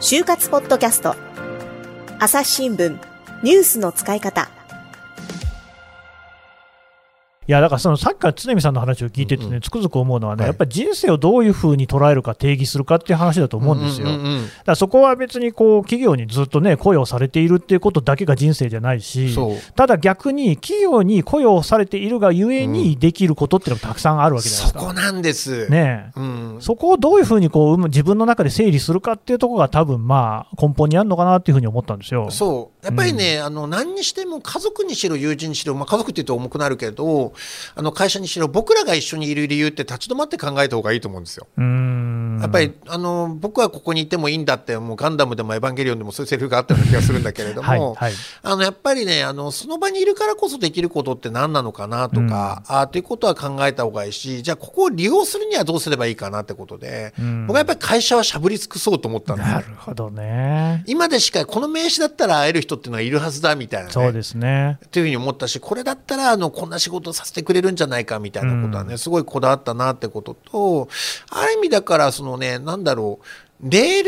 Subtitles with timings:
[0.00, 1.16] 就活ポッドキャスト。
[2.18, 2.96] 朝日新聞
[3.42, 4.48] ニュースの使い方。
[7.48, 10.48] いやだからそのさっきから常見さんの話を聞いててね、つくづく思うのはね、はい。
[10.48, 14.08] やっぱり人生をどういうふうに捉えるか、定義するかっていう話だと思うんですよ。
[14.08, 19.34] うんうんうんだからそこは別にこう企業にずっとね、雇用されているっていうことだけが人生じゃないし
[19.74, 24.80] ただ逆に企業に雇用されているがゆえにできることっていうのがたくさんあるわけじゃないですか。
[24.80, 25.68] そこなんです。
[25.70, 26.20] ねえ。
[26.20, 32.30] うん、そこをどういうふうにこう自分の中で整理するかっていうところが多分まあ根本にあるのかなっていうふうに思ったんですよ。
[32.30, 32.86] そう。
[32.86, 37.32] やっぱりね、あの何にしても家族にしろ友人にしろ、まあ、家族って言うと重くなるけど
[37.74, 41.46] あの会社にしろ僕らが一緒にいる理由って立ち止まって考えた方がいいと思うんですよ。
[42.40, 60.84] やっぱりあの僕はここにいてもいいんだってもうガンダムでもエヴァンゲリオンでもそういうセリフがあったような気がするんだけれども、はいはいあのやっぱりねあのその場にいるからこそできることって何なのかなとか、あーということは考えた方がいいしじゃあここを利用するにはどうすればいいかなってことで、ん僕はやっぱり会社はしゃぶり尽くそうと思ったんですよなるほどね。
[60.86, 63.92] 今でしかこの名刺だったら会える人っていうのはいるはずだみたいなね。
[63.92, 64.78] そうですね。
[64.84, 70.88] っていうふうに思ったしこれだったらあのこんな仕事をさせてくれるんじゃないかみたいなことはね、すごいこだわったなってことと
[71.30, 74.04] ある意味だからそのねなんだろうレー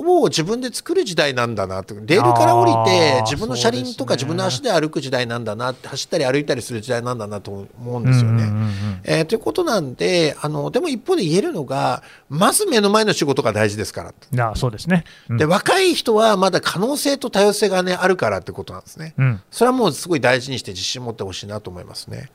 [0.00, 9.24] ルを自分で作る時代なんだなってレールから降りて自分の車輪とか自分の足で歩く時代なんだなって走ったり歩いたりする時代なんだなと思うんですよね。
[9.24, 15.04] ということなんであのでも一方で言えるのがまず目の前の仕事が大事ですからあそうですね。
[15.30, 19.14] うんで若い人はまだ可能性と多様性がねあるからってことなんですね。
[19.16, 22.30] うんそれはもうすごい大事にして自信持ってほしいなと思いますね。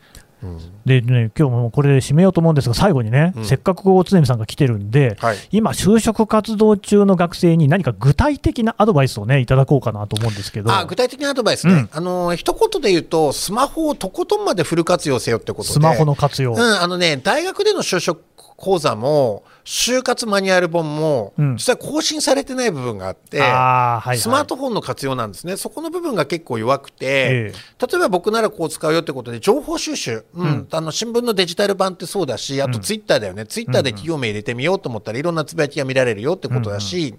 [0.85, 3.45] でね、今日もこれで締めようと思うんですが、最後にね、うん。
[3.45, 5.37] せっかくこう常見さんが来てるんで、はい。
[5.51, 11.89] 今、就職活動中の学生に何か具体的なアドバイスをね、いただこうかなと思うんですけど、あ具体的なアドバイスね、うん。
[11.91, 15.73] あの一言で言うとスマホをとことんまでフル活用せよってことで。
[15.73, 16.53] スマホの活用。
[16.53, 18.21] うん、あのね大学での就職
[18.57, 21.57] 講座も就活マニュアル本も、うん。
[21.57, 25.57] 実は更新されてない部分があってスマートフォンの活用なんですね。
[25.57, 30.67] そこの部分が結構弱くて、え例えば僕ならこう使うよってことで情報収集、うん。
[30.71, 37.13] あの新聞のデジタル版ってそうだしあとツイッターだよね、ツイッターで企業名入れてみようと思ったらいろんなつぶやきが見られるよってことだし、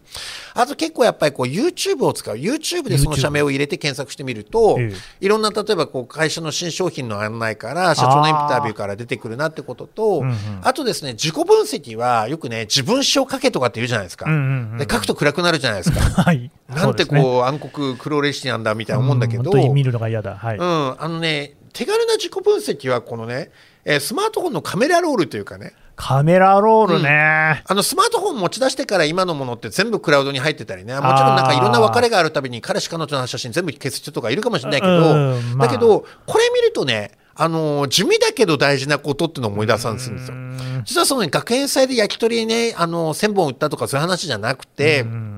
[0.54, 2.37] あと結構やっぱりこう YouTube を使う。
[2.37, 10.25] YouTube でその社名を入れて検索してみると、えいろんな例えばこう会社の新商品の案内から社長のインタビューから出てくるなってことと
[10.62, 16.00] あとですね自己分析はよくね自分史を書けとかって言うじゃないですか、うんうんうんで書くと暗くなるじゃないですか。
[16.22, 20.37] はい、なんてそうねこう暗黒黒歴史なんだみたいな思うんだけど、本当に見るのが嫌だ。
[20.37, 20.56] はい。
[20.56, 23.50] うん、あのね手軽な自己分析はこのね、
[23.84, 27.64] えースマートフォンのカメラロールというかねカメラロールね。
[27.66, 30.94] あのスマートフォン持ち出してから今のものって全部クラウドに入ってたりね。
[30.94, 35.66] もちろんなんかいろんな別れがあるたびに彼氏彼女の写真全部消す人とかいるかもしれないけど、うんまあ。
[35.66, 40.36] だけどこれ見るとねあのー地味だけど大事なことっていうのを思い出さんするんですよ。
[40.84, 45.38] 実はその、ね、学園祭で焼き鳥ね、あのー1000本売ったとかそういう話じゃなくて、うん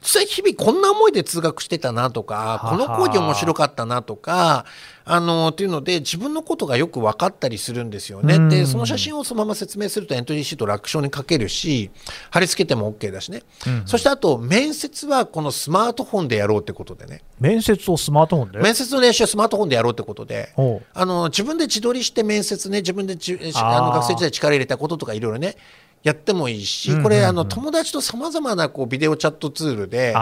[0.00, 4.64] 実際日々こんな思いで通学してたなとかこの講義面白かったなとか
[5.04, 5.20] あ。
[5.20, 8.34] のっていうので自分のことがよく分かったりするんですよね。
[8.34, 8.48] うん。
[8.50, 11.90] でその写真をそのまま説明するとエントリーシート楽勝に書けるし
[12.30, 17.22] 貼り付けても OK だしね、うんそしてあと面接はこのスマートフォンでやろうってことでね。
[17.40, 18.58] 面接をスマートフォンで？
[18.58, 20.52] 面接の練習はスマートフォンでやろうってことで。
[20.92, 25.56] あの自分で自撮りして面接ね自分であの学生時代力入れたこととかいろいろね
[26.02, 30.14] やってもいいし、これあの友達とさまざまなこうビデオチャットツールで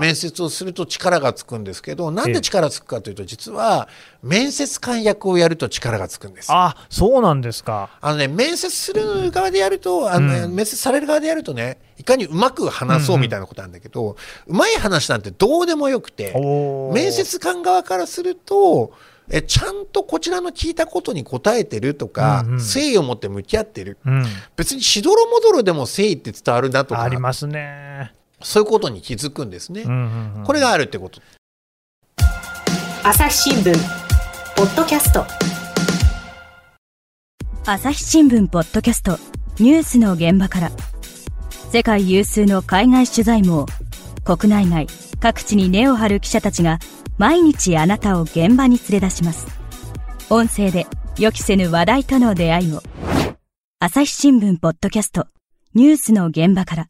[0.00, 3.88] 面接をすると力がつくんですけどなんで力つくかというと実は
[4.22, 6.50] 面接官役をやると力がつくんです。
[6.50, 6.58] よ。
[6.58, 7.90] あそうなんですか。
[8.00, 10.54] あのね、面接する側でやると、あのねうん。
[10.54, 16.34] 面接される側でやるとね、いかにうまく話そうみたいなことなんだけど、うまい話なんてどうでもよくて、
[16.92, 18.92] 面接官側からすると、
[19.32, 23.98] えちゃんとこちらの聞いたことに答えてるとか、うんうん誠意を持って向き合ってる。
[24.04, 24.24] うん。
[24.56, 28.12] 別にしどろもどろでも誠意って伝わるなとかあり、ますね。
[28.42, 29.82] そういうことに気づくんですね。
[29.82, 31.20] うんうんうんこれがあるってこと。
[33.02, 33.72] 朝日新聞
[34.56, 35.24] ポッドキャスト
[37.64, 39.18] 朝日新聞ポッドキャスト
[39.58, 40.70] ニュースの現場から
[41.72, 43.64] 世界有数の海外取材網
[44.24, 44.86] 国内外
[45.18, 46.78] 各地に根を張る記者たちが
[47.20, 49.46] 毎日あなたを現場に連れ出します。
[50.30, 50.86] 音声で
[51.18, 52.80] 予期せぬ話題との出会いを
[53.78, 55.26] 朝日新聞ポッドキャスト。
[55.74, 56.86] ニュースの現場から。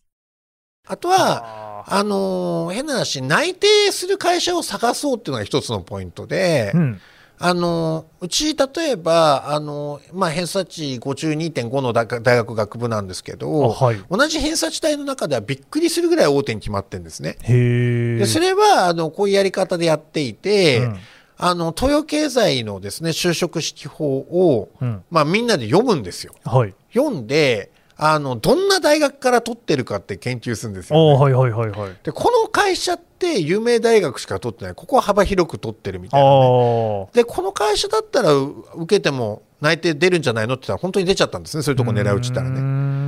[0.86, 7.00] あとは、あのー変な話、内定する会社を探そうっていうのが一つのポイントで、うん。
[7.42, 17.38] あのうち例えばあの、まあ、偏差値52.5の大学大学学部なんですけど、あはい同じ偏差値帯の中ではびっくりするぐらい大手に決まってるんですね。
[17.42, 20.98] でそれはあのこういうやり方でやっていて、うん
[21.42, 26.34] あの東洋経済のですね就職式法を、うんまあ、みんなで読むんですよ。
[26.44, 26.74] はい。
[26.92, 27.70] 読んで
[28.02, 31.90] あのどんな大学から取ってるかって研究するんですよ、ね、はいはいはいはい。
[32.02, 41.62] でこの会社って有名大学しか取ってないここは幅広く取ってるみたいな、ね、でこの会社だったらう受けても内定出るんじゃないのって言ったら本当に出ちゃったんですね。
[41.62, 42.60] そういうとこ狙い撃ちたらね。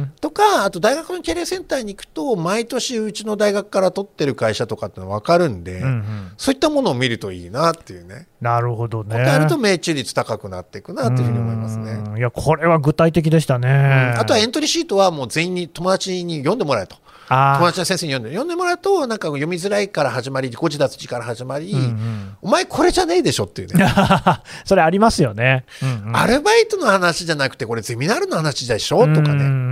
[0.02, 6.02] んとかあと大学のキャリアセンターに行くと毎年うちの大学から取ってる会社とかっての分かるんで、うんうん
[6.38, 8.26] そういったものを見るといいなっていうね。
[8.40, 9.16] なるほどね。
[9.16, 11.92] やると命中率高くなっていくなっていうふうに思いますね。
[11.92, 14.14] うんいや、これは具体的でしたね。
[14.18, 16.96] あとはエントリーシートはもう全員に友達に読んでもらえと。
[17.28, 23.86] 友達の先生に読んで読んでもらうとなんか読みづらいから始まり誤字脱字から始まり、うんうんお前これじゃねえでしょっていうね
[24.66, 25.64] それありますよね。
[25.80, 29.71] うんうんアルバイトの話じゃなくてこれゼミナールの話でしょとかうんうんねうんう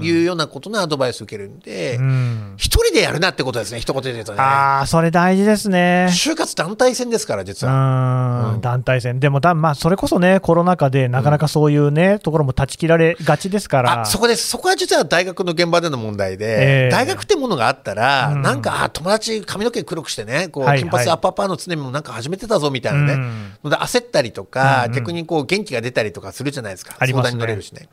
[0.00, 2.54] いうようなことのアドバイスを受けるんでうん。
[2.56, 4.40] 一人でやるなってことですね一言で言うとね。
[4.40, 6.08] ああ、それ大事ですね。
[6.10, 8.54] 就活団体戦ですから実うは。
[8.56, 8.60] ん。
[8.60, 14.48] 団体戦、でもだ、まあ、それこそね、コロナ禍でなかなかそういうね、ところも断ち切られがちですから、あそこです。
[14.48, 16.90] そこは実は大学の現場での問題で、ええ。
[16.90, 18.42] 大学ってものがあったら、うん。
[18.42, 21.08] なんかあ友達髪の毛黒くしてねこう、はい金髪はい。
[21.10, 23.52] アッパーパーの常にもなんか始めてたぞみたいなね、うん。
[23.64, 26.96] ので焦ったりとか、逆にこう元気が出たりとかするじゃないですか。
[26.98, 27.30] ありますね。
[27.30, 27.88] 相談に乗れるしね。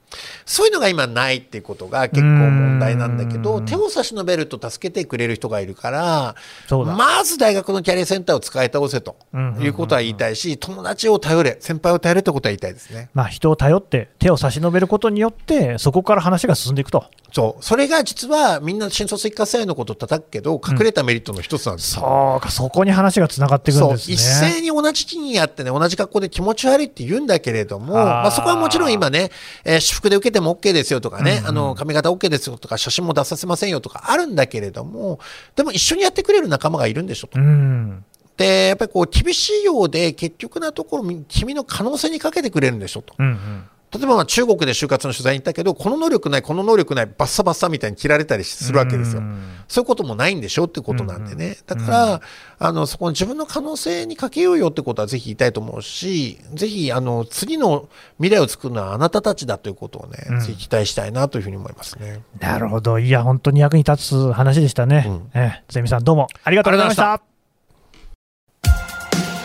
[0.46, 6.36] そういうのが今ないっていうことが結構問題なんだけどうん手を差し伸べると助けてくれる人がいるから
[6.70, 13.10] まず大学のキャリアセンターを使い倒せとうんうんうんいうことは言いたいし友達を頼れ先輩を頼れってことは言いたいですね。
[13.14, 17.06] まあ、人を頼って、手を差し伸べることによって、そこから話が進んでいくと。
[17.32, 17.64] そう。
[17.64, 22.02] それが実はみんな新卒一過生のことを叩くけど、隠れたメリットの一つなんですよ。
[22.02, 24.14] そうか、そこに話がつながっていくんそうですね。
[24.16, 29.32] 一斉に同じ地にやってね、同じ学校で気持ち悪いって言うんだけれども、あーまあ、そこはもちろん今ね、
[29.64, 35.20] えー私服で受けても OK ですよとかね、うんうんあの、髪型 OK ですよとか、写真も出させませんよとかあるんだけれども、
[35.56, 37.40] でも一緒にやってくれる仲間がいるんでしょと。
[37.40, 38.04] うん。
[38.38, 43.14] で、やっぱりこう、厳しいようで、結局なところ、み君の可能性にかけてくれるんでしょと。
[43.18, 43.64] うんうん。
[43.92, 49.22] 例えばまあ中国で就活の取材に行ったけど、この能力ない、この能力ない、バッサバッサみたいに切られたりするわけですよ。
[49.22, 51.58] うんそういうこともないんでしょってことなんでね。
[51.68, 52.22] うんだから、
[52.60, 57.90] あの、そこの自分の可能性にかけようよってことはぜひ言いたいと思うし、ぜひ、あの、次の
[58.20, 62.22] 未来を作るのはあなたたちだということをね、うんぜひ期待したいなというふうに思いますね。
[62.40, 63.00] なるほど。
[63.00, 65.06] いや、本当に役に立つ話でしたね。
[65.08, 67.22] うんええゼミさん、どうもありがとうございました。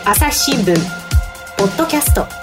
[0.05, 0.75] 朝日新聞
[1.57, 2.40] ポッドキャスト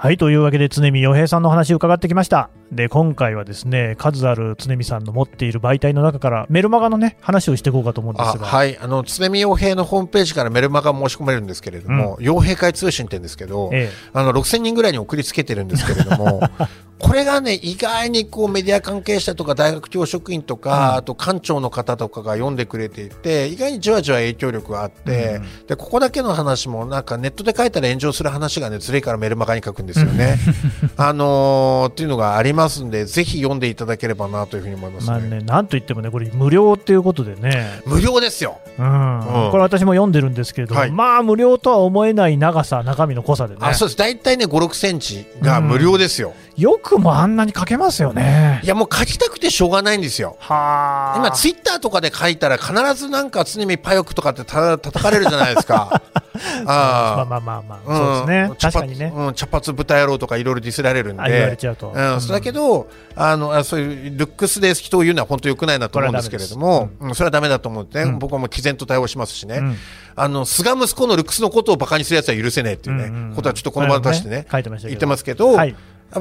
[0.00, 2.50] はい、というわけで、常見洋平さんのお話を伺ってきました。
[2.70, 8.46] で、今回はですね、数ある常見さんの持っている媒体の中から、メルマガのね、話をしていこうかと思うんであすが。
[8.46, 8.78] はい。
[8.78, 16.42] あの、常見洋平のホームページからメルマガ申し込めるんですけれども、洋平会通信って言うんですけど、えあの、6000人ぐらいに送りつけてるんですけれども、
[16.98, 30.38] これがね、意外にこうメディア関係者とか大学教職員とか、あと館長の方とかが読んでくれていて、意外にじわじわ影響力があって、で、ここだけの話もなんかネットで書いたら炎上する話がね、ずれからメルマガに書くんですよね。
[30.96, 35.10] あのーっていうのがありますんで、ぜひ読んでいただければなというふうに思いますね。
[35.10, 38.58] まあね、なんといってもね、これ、無料っていうことでね、無料ですよ。
[38.78, 43.98] うんうんこれ、私も読んでるんですけれども、はいまあ、無料とは思えない長さ、中身の濃さでね、あ、そうです。
[43.98, 46.34] 大体ね、5、6センチが無料ですよ。
[46.56, 48.66] よくもあんなに書けますよねい。
[48.66, 50.36] や、もう書きたくてしょうがないんですよ。
[50.40, 51.18] はあ。
[51.18, 56.02] 今、ツイッターとかで書いたら必ずなんか常にパヨクとかってた叩かれるじゃないですか。
[56.64, 59.12] まああまあまあまあ、あそうですね確かにね。
[59.14, 61.22] うん、茶髪豚野郎とかいろいろディスられるんで。
[61.22, 61.92] あ言われちゃうと。
[61.94, 69.58] うん、そうだけど、あの、あそういうルックスで人を言うのは本当良くないなと思うんですけれども、うん、それはダメだと思ってね、うん僕はもう毅然と対応しますしね。
[69.58, 69.76] うん
[70.20, 75.76] あの、菅息子のルックスのことをバカにするやつは許せねえっていうね、うんうんうんことはちょっとこの場で出してね、書いてましたけど言ってますけど、はい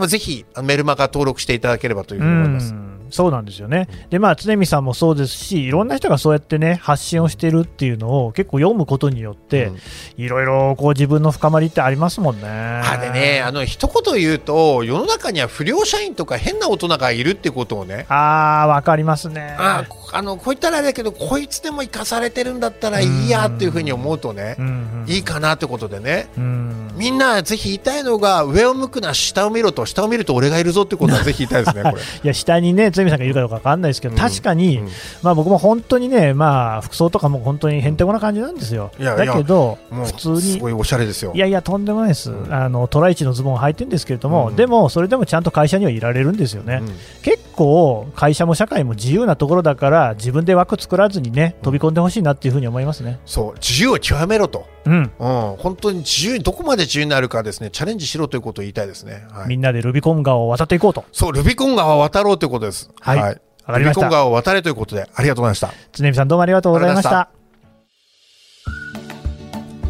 [0.07, 2.75] ぜひメルマガ登録していただければというふうに思います。
[3.07, 9.71] うんそうなんですよね、でまあ、常見さんもそうですし、いろんな人がそうやってね、発信をしてるっていうのを結構読むことによって、
[10.17, 12.47] いろいろこう自分の深まりってありますもんね。
[12.47, 19.55] あでね、あの一言言うと、世の中には不良社員とか変な大人がいるってことをね、あー、わかりますね。
[19.57, 24.69] あこあのこう言ったらあれだけど、こいつでも生かされてるんだったらいいやっていうふうに思うとねう、んう
[25.05, 25.05] ん。
[25.07, 26.27] いいかなってことでね。
[26.37, 26.91] うん。
[26.95, 32.01] みんなぜひ言いたいのが上を向くな下を見ろと下を見ると俺がいるぞってことはぜひ言いたいですね これ。
[32.01, 34.19] いや下にね、常見さんがいるかどうかわかんないですけど、うん。
[34.19, 34.89] 確かに、うん。
[35.21, 38.91] まあ、僕も本当にね、まあ、服装とかも本当にへんてこな感じなんですよ。
[38.99, 41.31] いやだけど、普通にすごいおしゃれですよ。
[41.33, 42.53] いやいや、とんでもないです、うん。
[42.53, 44.55] あのトライチのズボンを履いてるんですけれども、うん。
[44.55, 46.87] でも、それでもちゃんと会社にはいられるんですよね、うん。
[47.21, 53.19] 結構、会社も社会も自由なところだから、自分で枠作らずにね、飛び込んでほしいなっていうふうに思いますね。
[53.25, 55.11] そう自由を極めろと、うん。
[55.19, 57.69] うん、本当に自由どこまで自由になるかですね。
[57.69, 62.89] チャレンジしろということを言いたいですね、はい、みんなでルビコン川を渡っていこうと、そうルビコン川を渡ろうということです。
[62.99, 63.19] はい。
[63.19, 63.33] わ
[63.73, 64.01] かりました。
[64.01, 65.71] ルビコン川を渡れということでありがとうございました。
[65.91, 67.37] 常見さん、どうもありがとうございましあた。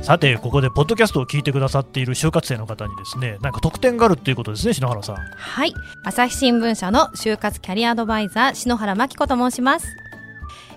[0.07, 5.15] さてここでポッドキャストを聞いてくださっている就活生の方にですねなんか特典があるっていうことですね篠原さん。
[5.17, 5.73] はい。
[6.05, 9.87] 朝日新聞社の就活キャリアアドバイザー篠原真紀子と申します、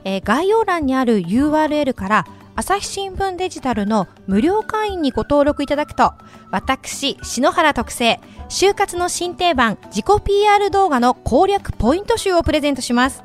[0.03, 2.27] えー概要欄にある URL から
[2.61, 6.13] 朝日新聞デジタルの無料会員にご登録いただくと
[6.51, 13.25] 私篠原特製就活の新定番自己 PR 動画の攻略ポイント集をプレゼントします。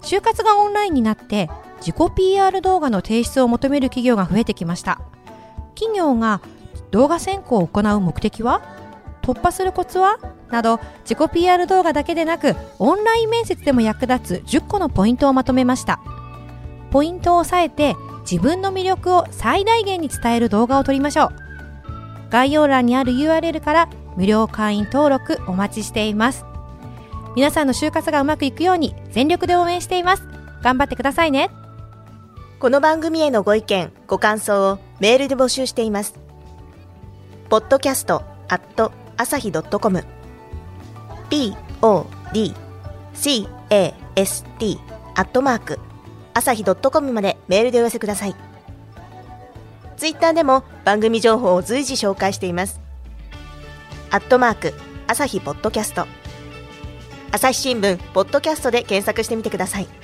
[0.00, 1.50] 就活がオンラインになって
[1.80, 5.02] 自己 PR 動画の提出を求める企業が増えてきました。
[5.74, 6.40] 企業が
[6.92, 8.62] 動画選考を行う目的は
[9.20, 16.00] 突破するコツはなど自己 PR 動画だけでなくオンライン面接でも役立つ10個のポイントをまとめました。
[16.90, 21.30] ポイントを押さえて自分の魅力を最大限に伝える動画を撮りましょう。
[22.30, 26.44] 概要欄にある URL から無料会員登録お待ちしています。
[27.34, 30.22] 皆さんの就活がうまくいくように全力で応援しています。
[30.62, 31.50] 頑張ってくださいね。
[32.58, 36.14] この番組へのご意見、ご感想をメールで募集しています。
[37.48, 40.04] podcast at 朝日 .com
[41.28, 42.54] p o d
[43.14, 44.78] c a s t
[45.14, 45.78] アットマーク
[46.34, 48.34] 朝日 .com までメールでお寄せください。
[49.96, 52.80] ツイッターでも番組情報を随時紹介しています。
[54.10, 54.74] アットマーク
[55.06, 56.06] 朝日ポッドキャスト
[57.30, 60.01] 朝日新聞ポッドキャストで検索してみてください。